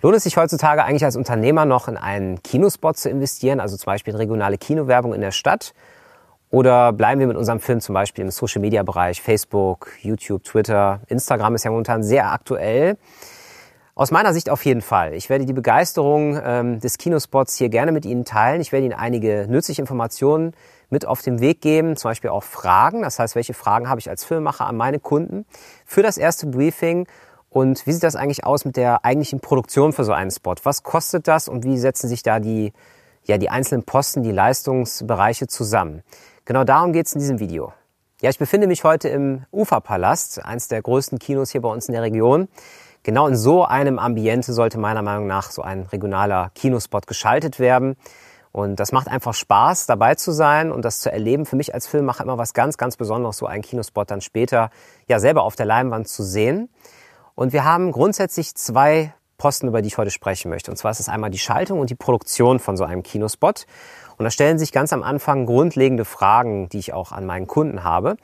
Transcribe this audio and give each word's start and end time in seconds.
Lohnt 0.00 0.14
es 0.14 0.22
sich 0.22 0.36
heutzutage 0.36 0.84
eigentlich 0.84 1.04
als 1.04 1.16
Unternehmer 1.16 1.64
noch 1.64 1.88
in 1.88 1.96
einen 1.96 2.40
Kinospot 2.44 2.96
zu 2.96 3.10
investieren, 3.10 3.58
also 3.58 3.76
zum 3.76 3.86
Beispiel 3.86 4.14
in 4.14 4.18
regionale 4.18 4.56
Kinowerbung 4.56 5.12
in 5.12 5.20
der 5.20 5.32
Stadt? 5.32 5.74
Oder 6.50 6.92
bleiben 6.92 7.18
wir 7.18 7.26
mit 7.26 7.36
unserem 7.36 7.58
Film 7.58 7.80
zum 7.80 7.94
Beispiel 7.94 8.24
im 8.24 8.30
Social-Media-Bereich, 8.30 9.20
Facebook, 9.20 9.90
YouTube, 10.00 10.44
Twitter, 10.44 11.00
Instagram 11.08 11.56
ist 11.56 11.64
ja 11.64 11.72
momentan 11.72 12.04
sehr 12.04 12.30
aktuell. 12.30 12.96
Aus 13.96 14.12
meiner 14.12 14.32
Sicht 14.32 14.50
auf 14.50 14.64
jeden 14.64 14.82
Fall. 14.82 15.14
Ich 15.14 15.28
werde 15.28 15.44
die 15.44 15.52
Begeisterung 15.52 16.40
ähm, 16.44 16.78
des 16.78 16.98
Kinospots 16.98 17.56
hier 17.56 17.68
gerne 17.68 17.90
mit 17.90 18.06
Ihnen 18.06 18.24
teilen. 18.24 18.60
Ich 18.60 18.70
werde 18.70 18.86
Ihnen 18.86 18.94
einige 18.94 19.46
nützliche 19.48 19.82
Informationen 19.82 20.52
mit 20.90 21.06
auf 21.06 21.22
den 21.22 21.40
Weg 21.40 21.60
geben, 21.60 21.96
zum 21.96 22.12
Beispiel 22.12 22.30
auch 22.30 22.44
Fragen. 22.44 23.02
Das 23.02 23.18
heißt, 23.18 23.34
welche 23.34 23.52
Fragen 23.52 23.88
habe 23.88 23.98
ich 23.98 24.08
als 24.08 24.24
Filmemacher 24.24 24.64
an 24.64 24.76
meine 24.76 25.00
Kunden 25.00 25.44
für 25.84 26.04
das 26.04 26.16
erste 26.16 26.46
Briefing 26.46 27.08
und 27.50 27.86
wie 27.86 27.92
sieht 27.92 28.02
das 28.02 28.16
eigentlich 28.16 28.44
aus 28.44 28.64
mit 28.64 28.76
der 28.76 29.04
eigentlichen 29.04 29.40
Produktion 29.40 29.92
für 29.92 30.04
so 30.04 30.12
einen 30.12 30.30
Spot? 30.30 30.54
Was 30.64 30.82
kostet 30.82 31.28
das 31.28 31.48
und 31.48 31.64
wie 31.64 31.78
setzen 31.78 32.08
sich 32.08 32.22
da 32.22 32.40
die, 32.40 32.72
ja, 33.24 33.38
die 33.38 33.50
einzelnen 33.50 33.84
Posten, 33.84 34.22
die 34.22 34.32
Leistungsbereiche 34.32 35.46
zusammen? 35.46 36.02
Genau 36.44 36.64
darum 36.64 36.92
geht 36.92 37.06
es 37.06 37.14
in 37.14 37.20
diesem 37.20 37.38
Video. 37.40 37.72
Ja, 38.20 38.30
ich 38.30 38.38
befinde 38.38 38.66
mich 38.66 38.84
heute 38.84 39.08
im 39.08 39.44
Uferpalast, 39.52 40.44
eines 40.44 40.68
der 40.68 40.82
größten 40.82 41.18
Kinos 41.18 41.50
hier 41.50 41.62
bei 41.62 41.68
uns 41.68 41.88
in 41.88 41.92
der 41.92 42.02
Region. 42.02 42.48
Genau 43.04 43.26
in 43.28 43.36
so 43.36 43.64
einem 43.64 43.98
Ambiente 43.98 44.52
sollte 44.52 44.78
meiner 44.78 45.02
Meinung 45.02 45.26
nach 45.26 45.50
so 45.50 45.62
ein 45.62 45.82
regionaler 45.82 46.50
Kinospot 46.54 47.06
geschaltet 47.06 47.58
werden. 47.58 47.96
Und 48.50 48.80
das 48.80 48.92
macht 48.92 49.08
einfach 49.08 49.34
Spaß, 49.34 49.86
dabei 49.86 50.16
zu 50.16 50.32
sein 50.32 50.72
und 50.72 50.84
das 50.84 51.00
zu 51.00 51.12
erleben. 51.12 51.46
Für 51.46 51.56
mich 51.56 51.74
als 51.74 51.86
Filmemacher 51.86 52.24
immer 52.24 52.38
was 52.38 52.54
ganz, 52.54 52.76
ganz 52.76 52.96
Besonderes, 52.96 53.36
so 53.36 53.46
einen 53.46 53.62
Kinospot 53.62 54.10
dann 54.10 54.20
später 54.20 54.70
ja 55.06 55.20
selber 55.20 55.44
auf 55.44 55.54
der 55.54 55.66
Leinwand 55.66 56.08
zu 56.08 56.22
sehen. 56.22 56.68
Und 57.38 57.52
wir 57.52 57.62
haben 57.64 57.92
grundsätzlich 57.92 58.56
zwei 58.56 59.14
Posten, 59.36 59.68
über 59.68 59.80
die 59.80 59.86
ich 59.86 59.96
heute 59.96 60.10
sprechen 60.10 60.48
möchte. 60.48 60.72
Und 60.72 60.76
zwar 60.76 60.90
ist 60.90 60.98
es 60.98 61.08
einmal 61.08 61.30
die 61.30 61.38
Schaltung 61.38 61.78
und 61.78 61.88
die 61.88 61.94
Produktion 61.94 62.58
von 62.58 62.76
so 62.76 62.82
einem 62.82 63.04
Kinospot. 63.04 63.64
Und 64.16 64.24
da 64.24 64.30
stellen 64.32 64.58
sich 64.58 64.72
ganz 64.72 64.92
am 64.92 65.04
Anfang 65.04 65.46
grundlegende 65.46 66.04
Fragen, 66.04 66.68
die 66.68 66.80
ich 66.80 66.92
auch 66.92 67.12
an 67.12 67.26
meinen 67.26 67.46
Kunden 67.46 67.84
habe. 67.84 68.16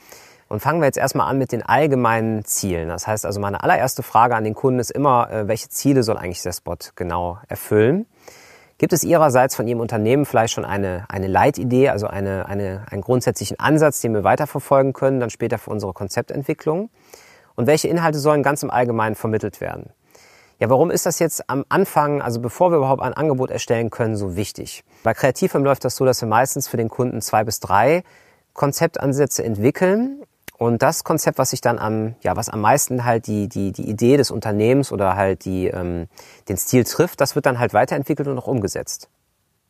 Und 0.48 0.58
fangen 0.58 0.80
wir 0.80 0.86
jetzt 0.86 0.98
erstmal 0.98 1.30
an 1.30 1.38
mit 1.38 1.52
den 1.52 1.62
allgemeinen 1.62 2.44
Zielen. 2.44 2.88
Das 2.88 3.06
heißt 3.06 3.24
also, 3.24 3.38
meine 3.38 3.62
allererste 3.62 4.02
Frage 4.02 4.34
an 4.34 4.42
den 4.42 4.54
Kunden 4.54 4.80
ist 4.80 4.90
immer, 4.90 5.30
äh, 5.30 5.46
welche 5.46 5.68
Ziele 5.68 6.02
soll 6.02 6.16
eigentlich 6.16 6.42
der 6.42 6.52
Spot 6.52 6.74
genau 6.96 7.38
erfüllen? 7.46 8.06
Gibt 8.78 8.92
es 8.92 9.04
Ihrerseits 9.04 9.54
von 9.54 9.68
Ihrem 9.68 9.78
Unternehmen 9.78 10.24
vielleicht 10.24 10.54
schon 10.54 10.64
eine, 10.64 11.04
eine 11.08 11.28
Leitidee, 11.28 11.88
also 11.88 12.08
eine, 12.08 12.46
eine, 12.48 12.84
einen 12.90 13.02
grundsätzlichen 13.02 13.60
Ansatz, 13.60 14.00
den 14.00 14.12
wir 14.12 14.24
weiterverfolgen 14.24 14.92
können, 14.92 15.20
dann 15.20 15.30
später 15.30 15.58
für 15.58 15.70
unsere 15.70 15.92
Konzeptentwicklung? 15.92 16.90
Und 17.56 17.66
welche 17.66 17.88
Inhalte 17.88 18.18
sollen 18.18 18.42
ganz 18.42 18.62
im 18.62 18.70
Allgemeinen 18.70 19.14
vermittelt 19.14 19.60
werden? 19.60 19.90
Ja, 20.60 20.70
warum 20.70 20.90
ist 20.90 21.04
das 21.04 21.18
jetzt 21.18 21.50
am 21.50 21.64
Anfang, 21.68 22.22
also 22.22 22.40
bevor 22.40 22.70
wir 22.70 22.78
überhaupt 22.78 23.02
ein 23.02 23.12
Angebot 23.12 23.50
erstellen 23.50 23.90
können, 23.90 24.16
so 24.16 24.36
wichtig? 24.36 24.84
Bei 25.02 25.12
Kreativfilm 25.12 25.64
läuft 25.64 25.84
das 25.84 25.96
so, 25.96 26.04
dass 26.04 26.20
wir 26.20 26.28
meistens 26.28 26.68
für 26.68 26.76
den 26.76 26.88
Kunden 26.88 27.20
zwei 27.20 27.44
bis 27.44 27.60
drei 27.60 28.04
Konzeptansätze 28.52 29.44
entwickeln 29.44 30.22
und 30.56 30.82
das 30.82 31.02
Konzept, 31.02 31.38
was 31.38 31.50
sich 31.50 31.60
dann 31.60 31.78
am, 31.78 32.14
ja, 32.22 32.36
was 32.36 32.48
am 32.48 32.60
meisten 32.60 33.04
halt 33.04 33.26
die, 33.26 33.48
die, 33.48 33.72
die 33.72 33.88
Idee 33.88 34.16
des 34.16 34.30
Unternehmens 34.30 34.92
oder 34.92 35.16
halt 35.16 35.44
die, 35.44 35.66
ähm, 35.66 36.06
den 36.48 36.56
Stil 36.56 36.84
trifft, 36.84 37.20
das 37.20 37.34
wird 37.34 37.46
dann 37.46 37.58
halt 37.58 37.74
weiterentwickelt 37.74 38.28
und 38.28 38.38
auch 38.38 38.46
umgesetzt. 38.46 39.08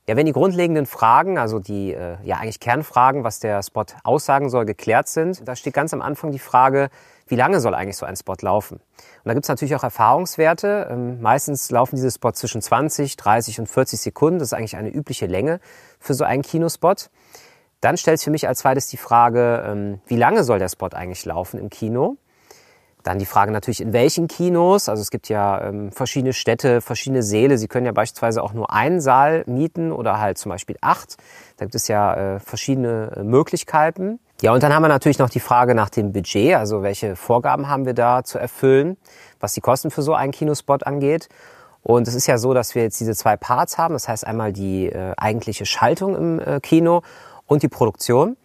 Ja, 0.07 0.17
wenn 0.17 0.27
die 0.27 0.33
grundlegenden 0.33 0.85
Fragen, 0.85 1.39
also 1.39 1.59
die 1.61 1.95
äh, 1.95 2.19
ja 2.25 2.37
eigentlich 2.37 2.61
Kernfragen, 2.61 3.25
was 3.25 3.41
der 3.41 3.63
Spot 3.63 3.87
aussagen 4.03 4.51
soll, 4.51 4.67
geklärt 4.67 5.09
sind, 5.09 5.49
da 5.49 5.57
steht 5.57 5.73
ganz 5.73 5.95
am 5.95 6.03
Anfang 6.03 6.31
die 6.31 6.39
Frage, 6.39 6.91
wie 7.27 7.37
lange 7.37 7.61
soll 7.61 7.75
eigentlich 7.75 7.97
so 7.97 8.07
ein 8.07 8.17
Spot 8.17 8.37
laufen? 8.41 8.77
Und 8.77 9.25
da 9.25 9.35
gibt 9.35 9.45
es 9.45 9.49
natürlich 9.49 9.75
auch 9.75 9.83
Erfahrungswerte. 9.83 10.89
Ähm, 10.91 11.21
meistens 11.21 11.71
laufen 11.71 11.97
diese 11.97 12.11
Spots 12.11 12.41
zwischen 12.41 12.61
20, 12.61 13.17
30 13.17 13.61
und 13.61 13.69
40 13.69 14.01
Sekunden. 14.01 14.39
Das 14.39 14.49
ist 14.49 14.53
eigentlich 14.55 14.77
eine 14.77 14.91
übliche 14.91 15.27
Länge 15.27 15.61
für 15.99 16.15
so 16.15 16.25
einen 16.25 16.43
Kinospot. 16.43 17.11
Dann 17.81 17.97
stellt 17.97 18.19
sich 18.19 18.25
für 18.25 18.31
mich 18.31 18.49
als 18.49 18.61
zweites 18.61 18.87
die 18.89 18.97
Frage, 18.97 19.63
ähm, 19.67 20.01
wie 20.07 20.17
lange 20.17 20.45
soll 20.45 20.59
der 20.59 20.69
Spot 20.69 20.89
eigentlich 20.89 21.25
laufen 21.25 21.59
im 21.59 21.71
Kino? 21.71 22.17
Dann 23.05 23.19
die 23.19 23.27
Frage 23.27 23.53
natürlich, 23.53 23.83
in 23.83 23.93
welchen 23.93 24.29
Kinos. 24.29 24.89
Also 24.89 25.03
es 25.03 25.11
gibt 25.11 25.29
ja 25.29 25.69
ähm, 25.69 25.93
verschiedene 25.93 26.33
Städte, 26.33 26.81
verschiedene 26.81 27.23
Säle. 27.23 27.59
Sie 27.59 27.69
können 27.69 27.85
ja 27.85 27.93
beispielsweise 27.93 28.43
auch 28.43 28.55
nur 28.55 28.73
einen 28.73 29.01
Saal 29.03 29.45
mieten 29.47 29.93
oder 29.93 30.21
halt 30.21 30.39
zum 30.39 30.49
Beispiel 30.49 30.77
acht. 30.81 31.19
Da 31.59 31.67
gibt 31.67 31.75
es 31.75 31.87
ja 31.87 32.37
äh, 32.37 32.41
verschiedene 32.41 33.13
äh, 33.17 33.23
Möglichkeiten. 33.23 34.21
Ja, 34.43 34.53
und 34.53 34.63
dann 34.63 34.75
haben 34.75 34.83
wir 34.83 34.89
natürlich 34.89 35.19
noch 35.19 35.31
die 35.31 35.41
Frage 35.41 35.75
nach 35.75 35.91
dem 35.91 36.13
Budget. 36.13 36.57
Also 36.57 36.83
welche 36.83 37.17
Vorgaben 37.17 37.69
haben 37.69 37.87
wir 37.87 37.95
da 37.95 38.25
zu 38.25 38.39
erfüllen, 38.39 38.97
was 39.41 39.53
die 39.55 39.61
Kosten 39.61 39.91
für 39.91 40.03
so 40.03 40.15
einen 40.15 40.33
Kinospot 40.33 40.87
angeht. 40.87 41.29
Und 41.83 42.09
es 42.09 42.15
ist 42.15 42.27
ja 42.27 42.39
so, 42.39 42.53
dass 42.53 42.75
wir 42.75 42.83
jetzt 42.83 42.99
diese 42.99 43.15
zwei 43.15 43.37
Parts 43.37 43.79
haben. 43.79 43.95
Das 43.95 44.09
heißt 44.09 44.27
einmal 44.27 44.53
die 44.53 44.87
äh, 44.87 45.13
eigentliche 45.17 45.67
Schaltung 45.67 46.17
im 46.17 46.41
äh, 46.41 46.61
Kino 46.61 47.03
und 47.47 47.63
die 47.63 47.69
Produktion. 47.69 48.37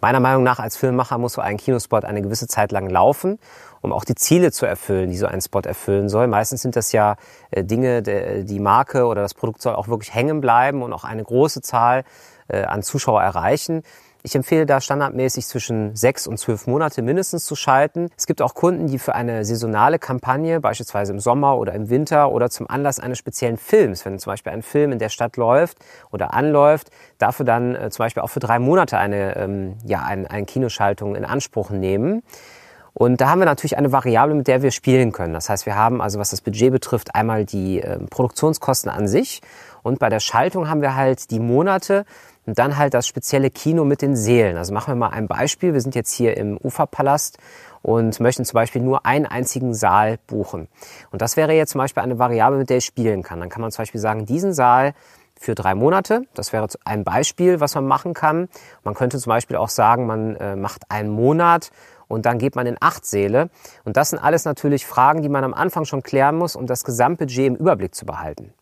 Meiner 0.00 0.20
Meinung 0.20 0.42
nach 0.42 0.58
als 0.58 0.76
Filmemacher 0.76 1.18
muss 1.18 1.32
so 1.32 1.40
ein 1.40 1.56
Kinospot 1.56 2.04
eine 2.04 2.20
gewisse 2.20 2.46
Zeit 2.46 2.70
lang 2.70 2.88
laufen, 2.88 3.38
um 3.80 3.92
auch 3.92 4.04
die 4.04 4.14
Ziele 4.14 4.52
zu 4.52 4.66
erfüllen, 4.66 5.10
die 5.10 5.16
so 5.16 5.26
ein 5.26 5.40
Spot 5.40 5.60
erfüllen 5.60 6.10
soll. 6.10 6.26
Meistens 6.28 6.62
sind 6.62 6.76
das 6.76 6.92
ja 6.92 7.16
äh, 7.50 7.64
Dinge, 7.64 8.02
die 8.44 8.60
Marke 8.60 9.06
oder 9.06 9.22
das 9.22 9.34
Produkt 9.34 9.62
soll 9.62 9.74
auch 9.74 9.88
wirklich 9.88 10.14
hängen 10.14 10.40
bleiben 10.40 10.82
und 10.82 10.92
auch 10.92 11.04
eine 11.04 11.24
große 11.24 11.62
Zahl 11.62 12.04
äh, 12.48 12.62
an 12.62 12.82
Zuschauer 12.82 13.22
erreichen. 13.22 13.82
Ich 14.26 14.34
empfehle 14.34 14.66
da 14.66 14.80
standardmäßig 14.80 15.46
zwischen 15.46 15.94
sechs 15.94 16.26
und 16.26 16.36
zwölf 16.36 16.66
Monate 16.66 17.00
mindestens 17.00 17.44
zu 17.44 17.54
schalten. 17.54 18.08
Es 18.16 18.26
gibt 18.26 18.42
auch 18.42 18.54
Kunden, 18.54 18.88
die 18.88 18.98
für 18.98 19.14
eine 19.14 19.44
saisonale 19.44 20.00
Kampagne, 20.00 20.58
beispielsweise 20.58 21.12
im 21.12 21.20
Sommer 21.20 21.56
oder 21.58 21.74
im 21.74 21.90
Winter 21.90 22.32
oder 22.32 22.50
zum 22.50 22.68
Anlass 22.68 22.98
eines 22.98 23.18
speziellen 23.18 23.56
Films, 23.56 24.04
wenn 24.04 24.18
zum 24.18 24.32
Beispiel 24.32 24.52
ein 24.52 24.62
Film 24.62 24.90
in 24.90 24.98
der 24.98 25.10
Stadt 25.10 25.36
läuft 25.36 25.78
oder 26.10 26.34
anläuft, 26.34 26.90
dafür 27.18 27.46
dann 27.46 27.76
äh, 27.76 27.88
zum 27.90 28.02
Beispiel 28.02 28.20
auch 28.20 28.30
für 28.30 28.40
drei 28.40 28.58
Monate 28.58 28.98
eine, 28.98 29.36
ähm, 29.36 29.76
ja, 29.84 30.02
ein, 30.02 30.26
eine 30.26 30.44
Kinoschaltung 30.44 31.14
in 31.14 31.24
Anspruch 31.24 31.70
nehmen. 31.70 32.24
Und 32.94 33.20
da 33.20 33.28
haben 33.28 33.38
wir 33.38 33.46
natürlich 33.46 33.78
eine 33.78 33.92
Variable, 33.92 34.34
mit 34.34 34.48
der 34.48 34.62
wir 34.62 34.72
spielen 34.72 35.12
können. 35.12 35.34
Das 35.34 35.48
heißt, 35.48 35.66
wir 35.66 35.76
haben 35.76 36.02
also, 36.02 36.18
was 36.18 36.30
das 36.30 36.40
Budget 36.40 36.72
betrifft, 36.72 37.14
einmal 37.14 37.44
die 37.44 37.80
äh, 37.80 37.98
Produktionskosten 37.98 38.90
an 38.90 39.06
sich. 39.06 39.40
Und 39.84 40.00
bei 40.00 40.08
der 40.08 40.18
Schaltung 40.18 40.68
haben 40.68 40.80
wir 40.80 40.96
halt 40.96 41.30
die 41.30 41.38
Monate, 41.38 42.06
und 42.46 42.58
dann 42.58 42.78
halt 42.78 42.94
das 42.94 43.06
spezielle 43.06 43.50
Kino 43.50 43.84
mit 43.84 44.02
den 44.02 44.16
Seelen. 44.16 44.56
Also 44.56 44.72
machen 44.72 44.92
wir 44.92 44.96
mal 44.96 45.10
ein 45.10 45.26
Beispiel. 45.26 45.74
Wir 45.74 45.80
sind 45.80 45.94
jetzt 45.94 46.12
hier 46.12 46.36
im 46.36 46.56
Uferpalast 46.56 47.38
und 47.82 48.18
möchten 48.20 48.44
zum 48.44 48.54
Beispiel 48.54 48.82
nur 48.82 49.04
einen 49.04 49.26
einzigen 49.26 49.74
Saal 49.74 50.18
buchen. 50.26 50.68
Und 51.10 51.22
das 51.22 51.36
wäre 51.36 51.52
jetzt 51.52 51.72
zum 51.72 51.80
Beispiel 51.80 52.02
eine 52.02 52.18
Variable, 52.18 52.58
mit 52.58 52.70
der 52.70 52.78
ich 52.78 52.84
spielen 52.84 53.22
kann. 53.22 53.40
Dann 53.40 53.48
kann 53.48 53.60
man 53.60 53.70
zum 53.72 53.82
Beispiel 53.82 54.00
sagen, 54.00 54.26
diesen 54.26 54.54
Saal 54.54 54.94
für 55.38 55.54
drei 55.54 55.74
Monate. 55.74 56.22
Das 56.34 56.52
wäre 56.52 56.66
ein 56.84 57.04
Beispiel, 57.04 57.60
was 57.60 57.74
man 57.74 57.86
machen 57.86 58.14
kann. 58.14 58.48
Man 58.84 58.94
könnte 58.94 59.18
zum 59.18 59.30
Beispiel 59.30 59.56
auch 59.56 59.68
sagen, 59.68 60.06
man 60.06 60.36
äh, 60.36 60.56
macht 60.56 60.90
einen 60.90 61.10
Monat 61.10 61.70
und 62.08 62.26
dann 62.26 62.38
geht 62.38 62.56
man 62.56 62.66
in 62.66 62.76
acht 62.80 63.04
Säle. 63.04 63.50
Und 63.84 63.96
das 63.96 64.10
sind 64.10 64.18
alles 64.18 64.44
natürlich 64.44 64.86
Fragen, 64.86 65.22
die 65.22 65.28
man 65.28 65.44
am 65.44 65.54
Anfang 65.54 65.84
schon 65.84 66.02
klären 66.02 66.36
muss, 66.36 66.56
um 66.56 66.66
das 66.66 66.84
Gesamtbudget 66.84 67.46
im 67.46 67.56
Überblick 67.56 67.94
zu 67.94 68.06
behalten. 68.06 68.52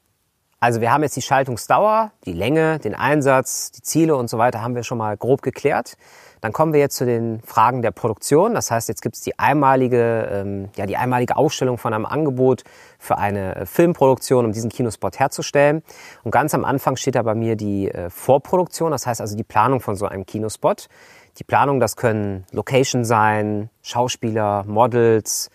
Also 0.60 0.80
wir 0.80 0.92
haben 0.92 1.02
jetzt 1.02 1.16
die 1.16 1.22
Schaltungsdauer, 1.22 2.12
die 2.24 2.32
Länge, 2.32 2.78
den 2.78 2.94
Einsatz, 2.94 3.70
die 3.70 3.82
Ziele 3.82 4.16
und 4.16 4.28
so 4.28 4.38
weiter 4.38 4.62
haben 4.62 4.74
wir 4.74 4.82
schon 4.82 4.98
mal 4.98 5.16
grob 5.16 5.42
geklärt. 5.42 5.96
Dann 6.44 6.52
kommen 6.52 6.74
wir 6.74 6.80
jetzt 6.80 6.96
zu 6.96 7.06
den 7.06 7.40
Fragen 7.40 7.80
der 7.80 7.90
Produktion. 7.90 8.52
Das 8.52 8.70
heißt, 8.70 8.90
jetzt 8.90 9.00
gibt 9.00 9.14
es 9.14 9.22
die 9.22 9.38
einmalige, 9.38 10.28
ähm, 10.30 10.68
ja, 10.76 10.84
die 10.84 10.98
einmalige 10.98 11.38
Aufstellung 11.38 11.78
von 11.78 11.94
einem 11.94 12.04
Angebot 12.04 12.64
für 12.98 13.16
eine 13.16 13.56
äh, 13.56 13.64
Filmproduktion, 13.64 14.44
um 14.44 14.52
diesen 14.52 14.68
Kinospot 14.68 15.18
herzustellen. 15.18 15.82
Und 16.22 16.32
ganz 16.32 16.52
am 16.52 16.66
Anfang 16.66 16.96
steht 16.96 17.14
da 17.14 17.22
bei 17.22 17.34
mir 17.34 17.56
die 17.56 17.90
äh, 17.90 18.10
Vorproduktion, 18.10 18.90
das 18.90 19.06
heißt 19.06 19.22
also 19.22 19.38
die 19.38 19.42
Planung 19.42 19.80
von 19.80 19.96
so 19.96 20.04
einem 20.04 20.26
Kinospot. 20.26 20.88
Die 21.38 21.44
Planung, 21.44 21.80
das 21.80 21.96
können 21.96 22.44
Location 22.52 23.06
sein, 23.06 23.70
Schauspieler, 23.80 24.64
Models, 24.66 25.48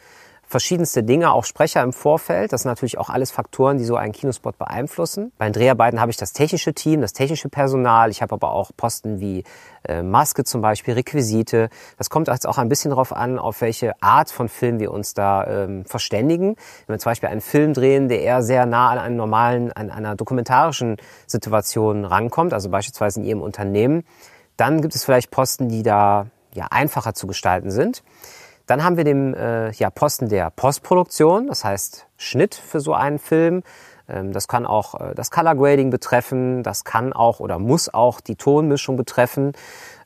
verschiedenste 0.50 1.04
Dinge, 1.04 1.32
auch 1.32 1.46
Sprecher 1.46 1.84
im 1.84 1.94
Vorfeld. 1.94 2.52
Das 2.52 2.64
sind 2.64 2.72
natürlich 2.72 2.98
auch 2.98 3.10
alles 3.10 3.30
Faktoren, 3.30 3.78
die 3.78 3.86
so 3.86 3.96
einen 3.96 4.14
Kinospot 4.14 4.58
beeinflussen. 4.58 5.32
Bei 5.38 5.46
den 5.46 5.54
Dreharbeiten 5.54 6.02
habe 6.02 6.10
ich 6.10 6.18
das 6.18 6.34
technische 6.34 6.74
Team, 6.74 7.02
das 7.02 7.14
technische 7.14 7.50
Personal. 7.50 8.10
Ich 8.10 8.24
habe 8.24 8.34
aber 8.34 8.52
auch 8.52 8.72
Posten 8.76 9.20
wie 9.20 9.44
äh, 9.88 10.02
Maske 10.02 10.44
zum 10.44 10.62
Beispiel, 10.62 10.96
Requisite. 10.96 11.70
Das 12.00 12.10
kommt 12.10 12.30
jetzt 12.30 12.48
auch 12.48 12.58
ein 12.58 12.68
bisschen 12.68 12.90
darauf 12.90 13.14
an, 13.14 13.38
auf 13.38 13.62
welche 13.62 13.94
Art 14.02 14.32
von 14.32 14.50
Film 14.50 14.80
wir 14.80 14.92
uns 14.92 15.14
da 15.14 15.46
ähm, 15.46 15.86
verständigen. 15.86 16.56
Wenn 16.88 16.96
wir 16.96 17.00
zum 17.00 17.12
Beispiel 17.12 17.30
einen 17.30 17.42
Film 17.42 17.74
drehen, 17.74 18.10
der 18.10 18.22
eher 18.22 18.42
sehr 18.42 18.66
nah 18.66 18.90
an 18.90 18.98
einen 18.98 19.18
normalen, 19.18 19.72
an 19.72 19.92
einer 19.92 20.16
dokumentarischen 20.16 20.98
Situation 21.28 22.06
rankommt, 22.06 22.54
also 22.54 22.70
beispielsweise 22.70 23.20
in 23.20 23.26
Ihrem 23.28 23.42
Unternehmen, 23.44 24.04
dann 24.58 24.82
gibt 24.82 24.96
es 24.96 25.06
vielleicht 25.06 25.30
Posten, 25.30 25.70
die 25.70 25.84
da 25.84 26.26
ja 26.56 26.66
einfacher 26.72 27.14
zu 27.14 27.28
gestalten 27.28 27.70
sind. 27.70 28.04
Dann 28.70 28.84
haben 28.84 28.98
wir 28.98 29.04
den 29.04 29.34
äh, 29.34 29.72
ja, 29.72 29.90
Posten 29.90 30.30
der 30.30 30.52
Postproduktion, 30.52 31.48
das 31.48 31.64
heißt 31.64 32.06
Schnitt 32.18 32.54
für 32.54 32.80
so 32.80 32.94
einen 32.94 33.18
Film. 33.18 33.64
Ähm, 34.08 34.32
das 34.32 34.48
kann 34.48 34.68
auch 34.68 34.94
äh, 34.94 35.16
das 35.16 35.32
Color 35.32 35.56
Grading 35.56 35.90
betreffen, 35.90 36.62
das 36.62 36.84
kann 36.84 37.12
auch 37.12 37.40
oder 37.40 37.58
muss 37.58 37.92
auch 37.92 38.22
die 38.22 38.36
Tonmischung 38.36 38.96
betreffen. 38.96 39.54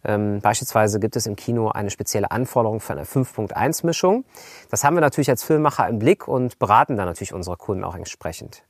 Ähm, 0.06 0.40
beispielsweise 0.40 1.02
gibt 1.02 1.18
es 1.18 1.26
im 1.26 1.36
Kino 1.36 1.72
eine 1.72 1.90
spezielle 1.90 2.32
Anforderung 2.32 2.80
für 2.80 2.94
eine 2.94 3.04
5.1 3.04 3.86
Mischung. 3.86 4.24
Das 4.70 4.86
haben 4.86 4.96
wir 4.96 5.02
natürlich 5.02 5.30
als 5.30 5.44
Filmemacher 5.44 5.90
im 5.90 6.00
Blick 6.00 6.30
und 6.30 6.58
beraten 6.58 6.96
dann 6.96 7.08
natürlich 7.08 7.34
unsere 7.34 7.58
Kunden 7.58 7.84
auch 7.84 7.96
entsprechend. 7.96 8.64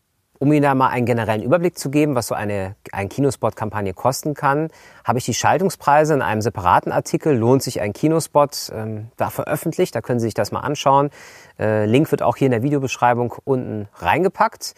Um 0.44 0.52
Ihnen 0.52 0.64
da 0.64 0.76
mal 0.76 0.90
einen 0.90 1.06
generellen 1.06 1.42
Überblick 1.42 1.78
zu 1.78 1.90
geben, 1.90 2.16
was 2.16 2.28
so 2.28 2.36
eine, 2.36 2.76
eine 2.92 3.08
Kinospot-Kampagne 3.08 3.94
kosten 3.94 4.34
kann, 4.34 4.68
habe 5.06 5.18
ich 5.18 5.24
die 5.24 5.34
Schaltungspreise 5.34 6.16
in 6.16 6.22
einem 6.22 6.42
separaten 6.42 6.92
Artikel, 6.92 7.34
lohnt 7.34 7.64
sich 7.64 7.80
ein 7.80 7.94
Kinospot, 7.94 8.70
ähm, 8.76 9.08
da 9.16 9.30
veröffentlicht. 9.30 9.96
Da 9.96 10.02
können 10.02 10.20
Sie 10.20 10.26
sich 10.26 10.34
das 10.34 10.52
mal 10.52 10.60
anschauen. 10.60 11.12
Äh, 11.58 11.86
Link 11.86 12.12
wird 12.12 12.24
auch 12.24 12.36
hier 12.36 12.48
in 12.48 12.52
der 12.52 12.62
Videobeschreibung 12.62 13.34
unten 13.46 13.88
reingepackt. 13.96 14.74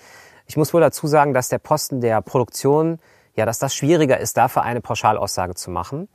Ich 0.45 0.55
muss 0.55 0.71
wohl 0.71 0.81
dazu 0.81 1.07
sagen, 1.07 1.33
dass 1.33 1.49
der 1.49 1.57
Posten 1.57 1.99
der 1.99 2.21
Produktion, 2.21 2.99
ja, 3.33 3.47
dass 3.47 3.57
das 3.57 3.73
schwieriger 3.73 4.19
ist, 4.19 4.37
dafür 4.37 4.61
eine 4.61 4.81
Pauschalaussage 4.81 5.55
zu 5.55 5.71
machen, 5.71 6.09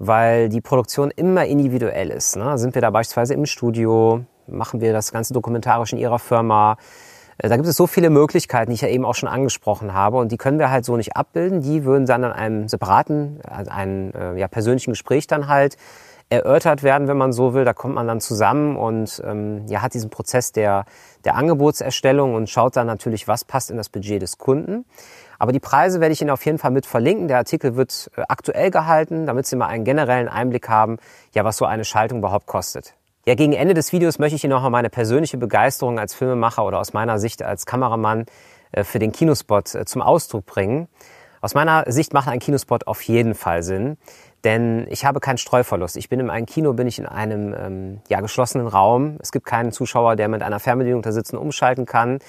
weil 0.00 0.48
die 0.48 0.60
Produktion 0.60 1.12
immer 1.12 1.44
individuell 1.44 2.10
ist. 2.10 2.34
Ne? 2.34 2.58
Sind 2.58 2.74
wir 2.74 2.82
da 2.82 2.90
beispielsweise 2.90 3.34
im 3.34 3.46
Studio, 3.46 4.24
machen 4.48 4.80
wir 4.80 4.92
das 4.92 5.12
Ganze 5.12 5.32
dokumentarisch 5.32 5.92
in 5.92 6.00
Ihrer 6.00 6.18
Firma, 6.18 6.76
da 7.38 7.56
gibt 7.56 7.68
es 7.68 7.76
so 7.76 7.86
viele 7.86 8.10
Möglichkeiten, 8.10 8.70
die 8.70 8.74
ich 8.74 8.80
ja 8.80 8.88
eben 8.88 9.04
auch 9.04 9.14
schon 9.14 9.28
angesprochen 9.28 9.92
habe 9.92 10.16
und 10.16 10.32
die 10.32 10.38
können 10.38 10.58
wir 10.58 10.70
halt 10.70 10.84
so 10.84 10.96
nicht 10.96 11.16
abbilden. 11.16 11.60
Die 11.60 11.84
würden 11.84 12.06
dann 12.06 12.24
in 12.24 12.32
einem 12.32 12.68
separaten, 12.68 13.40
also 13.48 13.70
einem 13.70 14.12
äh, 14.12 14.38
ja, 14.38 14.48
persönlichen 14.48 14.92
Gespräch 14.92 15.26
dann 15.26 15.48
halt 15.48 15.76
erörtert 16.28 16.82
werden, 16.82 17.08
wenn 17.08 17.16
man 17.16 17.32
so 17.32 17.54
will. 17.54 17.64
Da 17.64 17.72
kommt 17.72 17.94
man 17.94 18.06
dann 18.06 18.20
zusammen 18.20 18.76
und 18.76 19.22
ähm, 19.24 19.66
ja, 19.68 19.82
hat 19.82 19.94
diesen 19.94 20.10
Prozess 20.10 20.52
der, 20.52 20.86
der 21.24 21.36
Angebotserstellung 21.36 22.34
und 22.34 22.48
schaut 22.48 22.76
dann 22.76 22.86
natürlich, 22.86 23.28
was 23.28 23.44
passt 23.44 23.70
in 23.70 23.76
das 23.76 23.88
Budget 23.88 24.22
des 24.22 24.38
Kunden. 24.38 24.84
Aber 25.38 25.52
die 25.52 25.60
Preise 25.60 26.00
werde 26.00 26.12
ich 26.12 26.22
Ihnen 26.22 26.30
auf 26.30 26.44
jeden 26.46 26.58
Fall 26.58 26.70
mit 26.70 26.86
verlinken. 26.86 27.28
Der 27.28 27.36
Artikel 27.36 27.76
wird 27.76 28.10
äh, 28.16 28.22
aktuell 28.28 28.70
gehalten, 28.70 29.26
damit 29.26 29.46
Sie 29.46 29.56
mal 29.56 29.66
einen 29.66 29.84
generellen 29.84 30.28
Einblick 30.28 30.68
haben, 30.68 30.96
ja, 31.34 31.44
was 31.44 31.58
so 31.58 31.66
eine 31.66 31.84
Schaltung 31.84 32.18
überhaupt 32.18 32.46
kostet. 32.46 32.94
Ja, 33.28 33.34
gegen 33.34 33.54
Ende 33.54 33.74
des 33.74 33.92
Videos 33.92 34.20
möchte 34.20 34.36
ich 34.36 34.44
Ihnen 34.44 34.52
noch 34.52 34.62
mal 34.62 34.70
meine 34.70 34.88
persönliche 34.88 35.36
Begeisterung 35.36 35.98
als 35.98 36.14
Filmemacher 36.14 36.64
oder 36.64 36.78
aus 36.78 36.92
meiner 36.92 37.18
Sicht 37.18 37.42
als 37.42 37.66
Kameramann 37.66 38.26
äh, 38.70 38.84
für 38.84 39.00
den 39.00 39.10
Kinospot 39.10 39.74
äh, 39.74 39.84
zum 39.84 40.00
Ausdruck 40.00 40.46
bringen. 40.46 40.86
Aus 41.40 41.54
meiner 41.54 41.90
Sicht 41.90 42.14
macht 42.14 42.28
ein 42.28 42.38
Kinospot 42.38 42.86
auf 42.86 43.02
jeden 43.02 43.34
Fall 43.34 43.64
Sinn, 43.64 43.96
denn 44.44 44.86
ich 44.90 45.04
habe 45.04 45.18
keinen 45.18 45.38
Streuverlust. 45.38 45.96
Ich 45.96 46.08
bin 46.08 46.20
in 46.20 46.30
einem 46.30 46.46
Kino, 46.46 46.72
bin 46.74 46.86
ich 46.86 47.00
in 47.00 47.06
einem 47.06 47.52
ähm, 47.52 48.00
ja, 48.08 48.20
geschlossenen 48.20 48.68
Raum. 48.68 49.18
Es 49.20 49.32
gibt 49.32 49.44
keinen 49.44 49.72
Zuschauer, 49.72 50.14
der 50.14 50.28
mit 50.28 50.44
einer 50.44 50.60
Fernbedienung 50.60 51.02
da 51.02 51.10
sitzen 51.10 51.36
umschalten 51.36 51.84
kann. 51.84 52.20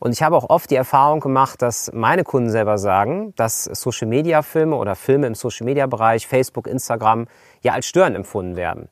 Und 0.00 0.10
ich 0.10 0.20
habe 0.24 0.36
auch 0.36 0.50
oft 0.50 0.68
die 0.68 0.76
Erfahrung 0.76 1.20
gemacht, 1.20 1.62
dass 1.62 1.92
meine 1.92 2.24
Kunden 2.24 2.50
selber 2.50 2.76
sagen, 2.76 3.34
dass 3.36 3.66
Social-Media-Filme 3.66 4.74
oder 4.74 4.96
Filme 4.96 5.28
im 5.28 5.36
Social-Media-Bereich, 5.36 6.26
Facebook, 6.26 6.66
Instagram, 6.66 7.28
ja 7.62 7.74
als 7.74 7.86
störend 7.86 8.16
empfunden 8.16 8.56
werden. 8.56 8.88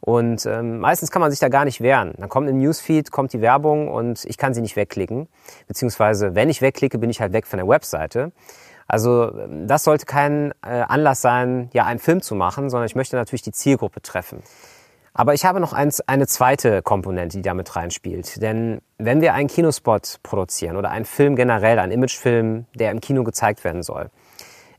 Und 0.00 0.46
ähm, 0.46 0.78
meistens 0.78 1.10
kann 1.10 1.20
man 1.20 1.30
sich 1.30 1.40
da 1.40 1.48
gar 1.48 1.64
nicht 1.64 1.80
wehren. 1.80 2.14
Dann 2.18 2.28
kommt 2.28 2.48
im 2.48 2.58
Newsfeed, 2.58 3.10
kommt 3.10 3.32
die 3.32 3.40
Werbung 3.40 3.88
und 3.88 4.24
ich 4.24 4.38
kann 4.38 4.54
sie 4.54 4.60
nicht 4.60 4.76
wegklicken. 4.76 5.28
Beziehungsweise, 5.66 6.34
wenn 6.34 6.48
ich 6.48 6.62
wegklicke, 6.62 6.98
bin 6.98 7.10
ich 7.10 7.20
halt 7.20 7.32
weg 7.32 7.46
von 7.46 7.58
der 7.58 7.68
Webseite. 7.68 8.32
Also 8.86 9.30
das 9.66 9.84
sollte 9.84 10.06
kein 10.06 10.52
äh, 10.62 10.82
Anlass 10.88 11.20
sein, 11.20 11.68
ja, 11.74 11.84
einen 11.84 11.98
Film 11.98 12.22
zu 12.22 12.34
machen, 12.34 12.70
sondern 12.70 12.86
ich 12.86 12.94
möchte 12.94 13.16
natürlich 13.16 13.42
die 13.42 13.52
Zielgruppe 13.52 14.00
treffen. 14.00 14.42
Aber 15.12 15.34
ich 15.34 15.44
habe 15.44 15.58
noch 15.60 15.72
eins, 15.72 16.00
eine 16.00 16.26
zweite 16.26 16.80
Komponente, 16.80 17.36
die 17.36 17.42
damit 17.42 17.74
reinspielt. 17.74 18.40
Denn 18.40 18.80
wenn 18.98 19.20
wir 19.20 19.34
einen 19.34 19.48
Kinospot 19.48 20.20
produzieren 20.22 20.76
oder 20.76 20.90
einen 20.90 21.04
Film 21.04 21.34
generell, 21.34 21.80
einen 21.80 21.92
Imagefilm, 21.92 22.66
der 22.74 22.92
im 22.92 23.00
Kino 23.00 23.24
gezeigt 23.24 23.64
werden 23.64 23.82
soll, 23.82 24.10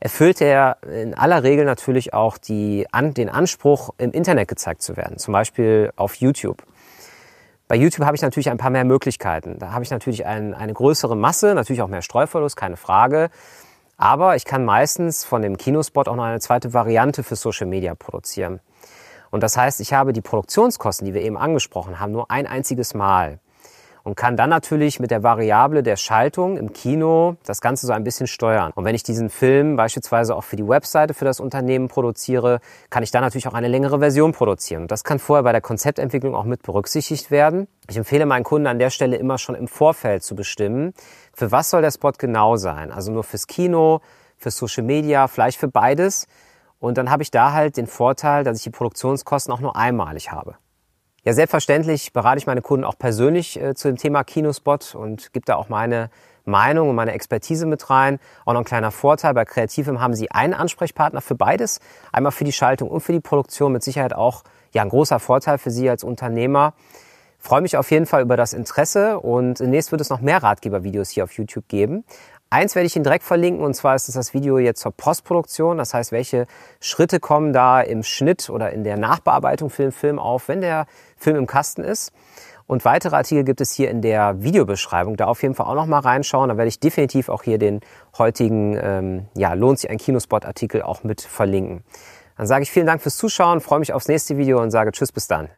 erfüllt 0.00 0.40
er 0.40 0.78
in 0.90 1.14
aller 1.14 1.42
Regel 1.42 1.66
natürlich 1.66 2.14
auch 2.14 2.38
die, 2.38 2.86
an, 2.90 3.14
den 3.14 3.28
Anspruch, 3.28 3.90
im 3.98 4.12
Internet 4.12 4.48
gezeigt 4.48 4.82
zu 4.82 4.96
werden, 4.96 5.18
zum 5.18 5.32
Beispiel 5.32 5.92
auf 5.96 6.14
YouTube. 6.14 6.64
Bei 7.68 7.76
YouTube 7.76 8.04
habe 8.04 8.16
ich 8.16 8.22
natürlich 8.22 8.50
ein 8.50 8.56
paar 8.56 8.70
mehr 8.70 8.84
Möglichkeiten. 8.84 9.58
Da 9.60 9.70
habe 9.70 9.84
ich 9.84 9.90
natürlich 9.90 10.26
ein, 10.26 10.54
eine 10.54 10.72
größere 10.72 11.16
Masse, 11.16 11.54
natürlich 11.54 11.82
auch 11.82 11.88
mehr 11.88 12.02
Streuverlust, 12.02 12.56
keine 12.56 12.76
Frage. 12.76 13.30
Aber 13.96 14.34
ich 14.34 14.44
kann 14.44 14.64
meistens 14.64 15.24
von 15.24 15.42
dem 15.42 15.56
Kinospot 15.56 16.08
auch 16.08 16.16
noch 16.16 16.24
eine 16.24 16.40
zweite 16.40 16.72
Variante 16.72 17.22
für 17.22 17.36
Social 17.36 17.66
Media 17.66 17.94
produzieren. 17.94 18.58
Und 19.30 19.42
das 19.42 19.56
heißt, 19.56 19.80
ich 19.80 19.92
habe 19.92 20.12
die 20.12 20.22
Produktionskosten, 20.22 21.06
die 21.06 21.14
wir 21.14 21.22
eben 21.22 21.36
angesprochen 21.36 22.00
haben, 22.00 22.10
nur 22.10 22.30
ein 22.30 22.46
einziges 22.46 22.94
Mal 22.94 23.38
und 24.10 24.16
kann 24.16 24.36
dann 24.36 24.50
natürlich 24.50 24.98
mit 24.98 25.12
der 25.12 25.22
Variable 25.22 25.84
der 25.84 25.94
Schaltung 25.94 26.56
im 26.56 26.72
Kino 26.72 27.36
das 27.44 27.60
Ganze 27.60 27.86
so 27.86 27.92
ein 27.92 28.02
bisschen 28.02 28.26
steuern. 28.26 28.72
Und 28.74 28.84
wenn 28.84 28.96
ich 28.96 29.04
diesen 29.04 29.30
Film 29.30 29.76
beispielsweise 29.76 30.34
auch 30.34 30.42
für 30.42 30.56
die 30.56 30.66
Webseite 30.66 31.14
für 31.14 31.24
das 31.24 31.38
Unternehmen 31.38 31.86
produziere, 31.86 32.58
kann 32.90 33.04
ich 33.04 33.12
dann 33.12 33.22
natürlich 33.22 33.46
auch 33.46 33.54
eine 33.54 33.68
längere 33.68 34.00
Version 34.00 34.32
produzieren. 34.32 34.82
Und 34.82 34.90
das 34.90 35.04
kann 35.04 35.20
vorher 35.20 35.44
bei 35.44 35.52
der 35.52 35.60
Konzeptentwicklung 35.60 36.34
auch 36.34 36.42
mit 36.42 36.64
berücksichtigt 36.64 37.30
werden. 37.30 37.68
Ich 37.88 37.96
empfehle 37.96 38.26
meinen 38.26 38.42
Kunden 38.42 38.66
an 38.66 38.80
der 38.80 38.90
Stelle 38.90 39.14
immer 39.14 39.38
schon 39.38 39.54
im 39.54 39.68
Vorfeld 39.68 40.24
zu 40.24 40.34
bestimmen, 40.34 40.92
für 41.32 41.52
was 41.52 41.70
soll 41.70 41.80
der 41.80 41.92
Spot 41.92 42.10
genau 42.18 42.56
sein. 42.56 42.90
Also 42.90 43.12
nur 43.12 43.22
fürs 43.22 43.46
Kino, 43.46 44.00
für 44.38 44.50
Social 44.50 44.82
Media, 44.82 45.28
vielleicht 45.28 45.60
für 45.60 45.68
beides. 45.68 46.26
Und 46.80 46.98
dann 46.98 47.12
habe 47.12 47.22
ich 47.22 47.30
da 47.30 47.52
halt 47.52 47.76
den 47.76 47.86
Vorteil, 47.86 48.42
dass 48.42 48.56
ich 48.58 48.64
die 48.64 48.70
Produktionskosten 48.70 49.54
auch 49.54 49.60
nur 49.60 49.76
einmalig 49.76 50.32
habe. 50.32 50.56
Ja, 51.22 51.34
selbstverständlich 51.34 52.14
berate 52.14 52.38
ich 52.38 52.46
meine 52.46 52.62
Kunden 52.62 52.84
auch 52.84 52.96
persönlich 52.96 53.60
äh, 53.60 53.74
zu 53.74 53.88
dem 53.88 53.98
Thema 53.98 54.24
Kinospot 54.24 54.94
und 54.94 55.34
gebe 55.34 55.44
da 55.44 55.56
auch 55.56 55.68
meine 55.68 56.08
Meinung 56.46 56.88
und 56.88 56.96
meine 56.96 57.12
Expertise 57.12 57.66
mit 57.66 57.90
rein. 57.90 58.18
Auch 58.46 58.54
noch 58.54 58.60
ein 58.60 58.64
kleiner 58.64 58.90
Vorteil, 58.90 59.34
bei 59.34 59.44
Kreativem 59.44 60.00
haben 60.00 60.14
Sie 60.14 60.30
einen 60.30 60.54
Ansprechpartner 60.54 61.20
für 61.20 61.34
beides. 61.34 61.80
Einmal 62.10 62.32
für 62.32 62.44
die 62.44 62.52
Schaltung 62.52 62.88
und 62.88 63.02
für 63.02 63.12
die 63.12 63.20
Produktion. 63.20 63.70
Mit 63.72 63.82
Sicherheit 63.82 64.14
auch 64.14 64.44
ja, 64.72 64.80
ein 64.80 64.88
großer 64.88 65.20
Vorteil 65.20 65.58
für 65.58 65.70
Sie 65.70 65.90
als 65.90 66.04
Unternehmer. 66.04 66.72
Freue 67.38 67.60
mich 67.60 67.76
auf 67.76 67.90
jeden 67.90 68.06
Fall 68.06 68.22
über 68.22 68.38
das 68.38 68.54
Interesse 68.54 69.20
und 69.20 69.60
demnächst 69.60 69.92
wird 69.92 70.00
es 70.00 70.08
noch 70.08 70.22
mehr 70.22 70.42
Ratgebervideos 70.42 71.10
hier 71.10 71.24
auf 71.24 71.32
YouTube 71.32 71.68
geben. 71.68 72.04
Eins 72.52 72.74
werde 72.74 72.88
ich 72.88 72.96
Ihnen 72.96 73.04
direkt 73.04 73.22
verlinken 73.22 73.64
und 73.64 73.74
zwar 73.74 73.94
ist 73.94 74.08
es 74.08 74.16
das 74.16 74.34
Video 74.34 74.58
jetzt 74.58 74.80
zur 74.80 74.90
Postproduktion. 74.90 75.78
Das 75.78 75.94
heißt, 75.94 76.10
welche 76.10 76.48
Schritte 76.80 77.20
kommen 77.20 77.52
da 77.52 77.80
im 77.80 78.02
Schnitt 78.02 78.50
oder 78.50 78.72
in 78.72 78.82
der 78.82 78.96
Nachbearbeitung 78.96 79.70
für 79.70 79.82
den 79.82 79.92
Film 79.92 80.18
auf, 80.18 80.48
wenn 80.48 80.60
der 80.60 80.86
Film 81.16 81.36
im 81.36 81.46
Kasten 81.46 81.84
ist. 81.84 82.12
Und 82.66 82.84
weitere 82.84 83.14
Artikel 83.14 83.44
gibt 83.44 83.60
es 83.60 83.72
hier 83.72 83.88
in 83.88 84.02
der 84.02 84.42
Videobeschreibung. 84.42 85.16
Da 85.16 85.26
auf 85.26 85.42
jeden 85.42 85.54
Fall 85.54 85.66
auch 85.66 85.76
noch 85.76 85.86
mal 85.86 86.00
reinschauen. 86.00 86.48
Da 86.48 86.56
werde 86.56 86.68
ich 86.68 86.80
definitiv 86.80 87.28
auch 87.28 87.44
hier 87.44 87.58
den 87.58 87.80
heutigen 88.18 88.76
ähm, 88.82 89.28
ja, 89.36 89.52
Lohnt 89.54 89.78
sich 89.78 89.88
ein 89.88 89.98
Kinospot-Artikel 89.98 90.82
auch 90.82 91.04
mit 91.04 91.20
verlinken. 91.20 91.84
Dann 92.36 92.48
sage 92.48 92.64
ich 92.64 92.70
vielen 92.72 92.86
Dank 92.86 93.00
fürs 93.00 93.16
Zuschauen, 93.16 93.60
freue 93.60 93.78
mich 93.78 93.92
aufs 93.92 94.08
nächste 94.08 94.36
Video 94.38 94.60
und 94.60 94.72
sage 94.72 94.90
Tschüss 94.90 95.12
bis 95.12 95.28
dann. 95.28 95.48